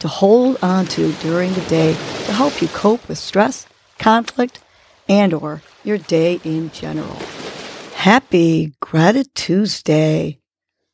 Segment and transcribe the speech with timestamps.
[0.00, 3.66] to hold on to during the day to help you cope with stress,
[3.98, 4.60] conflict,
[5.08, 7.16] and or your day in general.
[7.94, 10.38] Happy Gratitude Tuesday.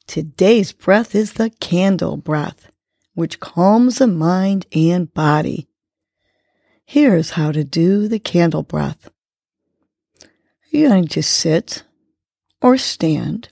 [0.07, 2.71] Today's breath is the candle breath,
[3.15, 5.69] which calms the mind and body.
[6.85, 9.11] Here's how to do the candle breath.
[10.71, 11.85] You're going to sit
[12.61, 13.51] or stand.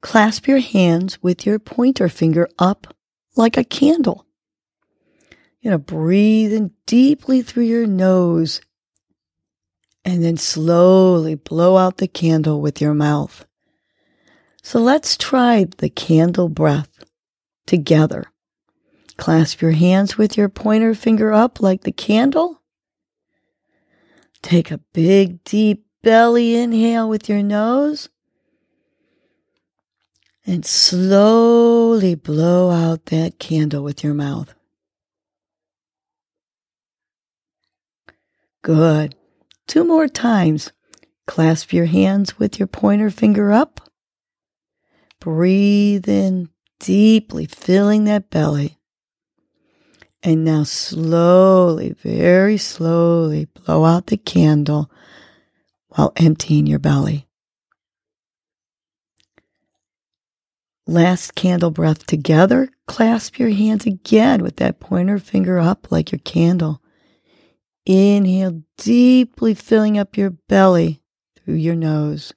[0.00, 2.94] Clasp your hands with your pointer finger up
[3.38, 4.26] like a candle.
[5.60, 8.60] You know, breathe in deeply through your nose
[10.04, 13.46] and then slowly blow out the candle with your mouth.
[14.62, 17.04] So let's try the candle breath
[17.66, 18.24] together.
[19.16, 22.62] Clasp your hands with your pointer finger up like the candle.
[24.42, 28.08] Take a big, deep belly inhale with your nose.
[30.48, 34.54] And slowly blow out that candle with your mouth.
[38.62, 39.14] Good.
[39.66, 40.72] Two more times.
[41.26, 43.90] Clasp your hands with your pointer finger up.
[45.20, 46.48] Breathe in
[46.80, 48.78] deeply, filling that belly.
[50.22, 54.90] And now slowly, very slowly blow out the candle
[55.88, 57.27] while emptying your belly.
[60.90, 62.70] Last candle breath together.
[62.86, 66.80] Clasp your hands again with that pointer finger up like your candle.
[67.84, 71.02] Inhale deeply, filling up your belly
[71.36, 72.32] through your nose.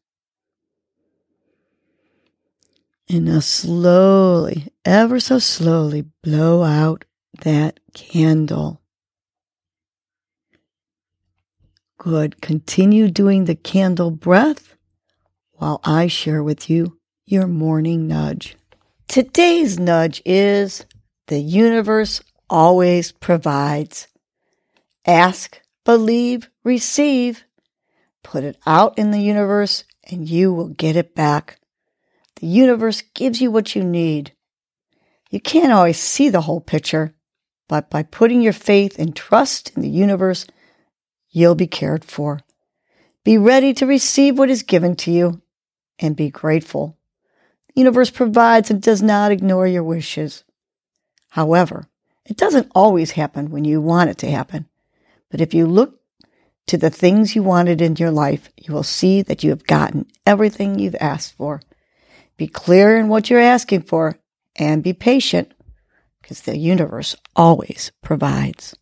[3.08, 7.06] And now slowly, ever so slowly, blow out
[7.44, 8.82] that candle.
[11.98, 12.42] Good.
[12.42, 14.76] Continue doing the candle breath
[15.54, 16.98] while I share with you
[17.32, 18.58] your morning nudge.
[19.08, 20.86] Today's nudge is
[21.28, 24.10] the universe always provides.
[25.06, 27.46] Ask, believe, receive.
[28.22, 31.58] Put it out in the universe and you will get it back.
[32.42, 34.34] The universe gives you what you need.
[35.30, 37.16] You can't always see the whole picture,
[37.70, 40.46] but by putting your faith and trust in the universe,
[41.30, 42.42] you'll be cared for.
[43.24, 45.42] Be ready to receive what is given to you
[45.98, 46.98] and be grateful.
[47.74, 50.44] The universe provides and does not ignore your wishes.
[51.30, 51.88] However,
[52.26, 54.68] it doesn't always happen when you want it to happen.
[55.30, 56.00] But if you look
[56.68, 60.06] to the things you wanted in your life, you will see that you have gotten
[60.26, 61.62] everything you've asked for.
[62.38, 64.20] Be clear in what you're asking for
[64.56, 65.54] and be patient
[66.22, 68.76] because the universe always provides.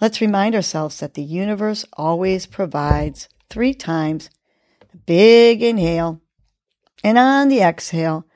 [0.00, 4.30] Let's remind ourselves that the universe always provides three times.
[5.06, 6.20] Big inhale
[7.04, 8.26] and on the exhale,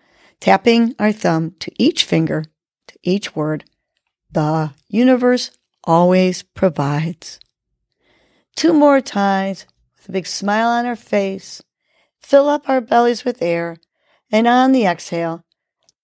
[0.40, 2.44] tapping our thumb to each finger,
[2.86, 3.64] to each word,
[4.30, 5.50] the universe
[5.84, 7.40] always provides.
[8.54, 9.64] Two more times
[9.96, 11.62] with a big smile on our face,
[12.20, 13.78] fill up our bellies with air,
[14.30, 15.44] and on the exhale,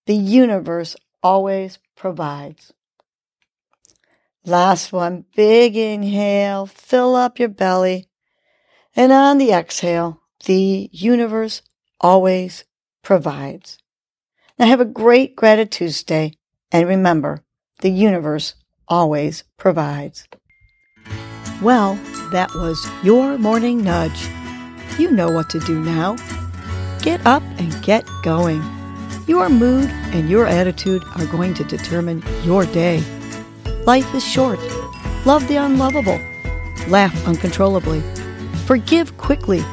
[0.07, 2.73] the universe always provides.
[4.43, 8.07] Last one, big inhale, fill up your belly.
[8.95, 11.61] And on the exhale, the universe
[11.99, 12.65] always
[13.03, 13.77] provides.
[14.57, 16.33] Now have a great Gratitude day
[16.71, 17.43] And remember,
[17.81, 18.55] the universe
[18.87, 20.27] always provides.
[21.61, 21.95] Well,
[22.31, 24.27] that was your morning nudge.
[24.97, 26.15] You know what to do now.
[27.01, 28.63] Get up and get going.
[29.27, 33.03] Your mood and your attitude are going to determine your day.
[33.85, 34.59] Life is short.
[35.25, 36.19] Love the unlovable.
[36.87, 38.01] Laugh uncontrollably.
[38.65, 39.63] Forgive quickly.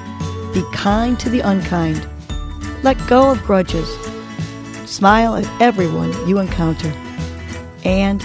[0.54, 2.06] Be kind to the unkind.
[2.82, 3.88] Let go of grudges.
[4.86, 6.92] Smile at everyone you encounter.
[7.84, 8.24] And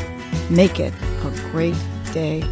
[0.49, 0.93] make it
[1.23, 1.75] a great
[2.11, 2.43] day.